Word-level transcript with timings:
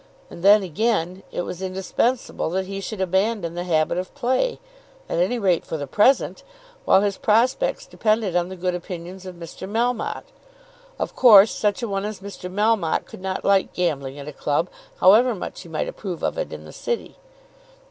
And 0.31 0.41
then 0.41 0.63
again, 0.63 1.21
it 1.31 1.41
was 1.43 1.61
indispensable 1.61 2.49
that 2.49 2.65
he 2.65 2.81
should 2.81 3.01
abandon 3.01 3.53
the 3.53 3.65
habit 3.65 3.99
of 3.99 4.15
play 4.15 4.59
at 5.07 5.19
any 5.19 5.37
rate 5.37 5.63
for 5.63 5.77
the 5.77 5.85
present, 5.85 6.41
while 6.85 7.01
his 7.01 7.19
prospects 7.19 7.85
depended 7.85 8.35
on 8.35 8.49
the 8.49 8.55
good 8.55 8.73
opinions 8.73 9.27
of 9.27 9.35
Mr. 9.35 9.69
Melmotte. 9.69 10.31
Of 10.97 11.15
course 11.15 11.51
such 11.51 11.83
a 11.83 11.87
one 11.87 12.05
as 12.05 12.19
Mr. 12.19 12.51
Melmotte 12.51 13.05
could 13.05 13.21
not 13.21 13.45
like 13.45 13.73
gambling 13.73 14.17
at 14.17 14.27
a 14.27 14.33
club, 14.33 14.71
however 15.01 15.35
much 15.35 15.61
he 15.61 15.69
might 15.69 15.87
approve 15.87 16.23
of 16.23 16.35
it 16.35 16.51
in 16.51 16.65
the 16.65 16.73
City. 16.73 17.17